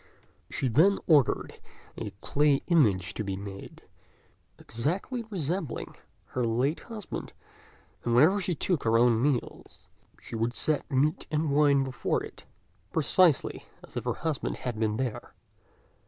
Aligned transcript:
She 0.49 0.67
then 0.67 0.97
ordered 1.05 1.61
a 1.95 2.09
clay 2.21 2.63
image 2.65 3.13
to 3.13 3.23
be 3.23 3.35
made, 3.35 3.83
exactly 4.57 5.21
resembling 5.29 5.95
her 6.29 6.43
late 6.43 6.79
husband; 6.79 7.33
and 8.03 8.15
whenever 8.15 8.41
she 8.41 8.55
took 8.55 8.81
her 8.83 8.97
own 8.97 9.21
meals, 9.21 9.85
she 10.19 10.35
would 10.35 10.55
set 10.55 10.89
meat 10.89 11.27
and 11.29 11.51
wine 11.51 11.83
before 11.83 12.23
it, 12.23 12.45
precisely 12.91 13.65
as 13.83 13.95
if 13.95 14.05
her 14.05 14.15
husband 14.15 14.55
had 14.57 14.79
been 14.79 14.97
there. 14.97 15.35